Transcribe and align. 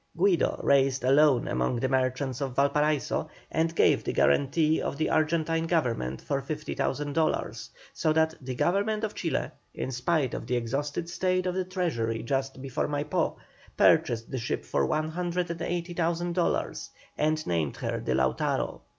Guido 0.17 0.59
raised 0.63 1.03
a 1.03 1.11
loan 1.11 1.47
among 1.47 1.75
the 1.75 1.87
merchants 1.87 2.41
of 2.41 2.55
Valparaiso, 2.55 3.29
and 3.51 3.75
gave 3.75 4.03
the 4.03 4.11
guarantee 4.13 4.81
of 4.81 4.97
the 4.97 5.11
Argentine 5.11 5.67
Government 5.67 6.19
for 6.19 6.41
50,000 6.41 7.13
dollars, 7.13 7.69
so 7.93 8.11
that 8.11 8.33
the 8.41 8.55
Government 8.55 9.03
of 9.03 9.13
Chile, 9.13 9.51
in 9.75 9.91
spite 9.91 10.33
of 10.33 10.47
the 10.47 10.55
exhausted 10.55 11.07
state 11.07 11.45
of 11.45 11.53
the 11.53 11.63
treasury 11.65 12.23
just 12.23 12.63
before 12.63 12.87
Maipó, 12.87 13.35
purchased 13.77 14.31
the 14.31 14.39
ship 14.39 14.65
for 14.65 14.87
180,000 14.87 16.33
dollars, 16.33 16.89
and 17.15 17.45
named 17.45 17.77
her 17.77 17.99
the 17.99 18.13
Lautaro. 18.15 18.81